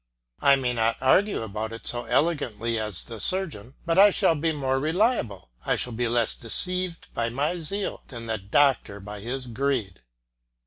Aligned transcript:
I 0.41 0.55
may 0.55 0.73
not 0.73 0.97
argue 0.99 1.43
about 1.43 1.71
it 1.71 1.85
so 1.85 2.05
elegantly 2.05 2.79
as 2.79 3.03
the 3.03 3.19
surgeon, 3.19 3.75
but 3.85 3.99
I 3.99 4.09
shall 4.09 4.33
be 4.33 4.51
more 4.51 4.79
reliable, 4.79 5.51
I 5.63 5.75
shall 5.75 5.93
be 5.93 6.07
less 6.07 6.33
deceived 6.33 7.13
by 7.13 7.29
my 7.29 7.59
zeal 7.59 8.01
than 8.07 8.25
the 8.25 8.39
doctor 8.39 8.99
by 8.99 9.19
his 9.19 9.45
greed. 9.45 10.01